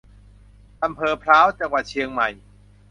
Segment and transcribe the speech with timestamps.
[0.83, 2.29] อำเภอพร้าว จังหวัดเชียงใหม่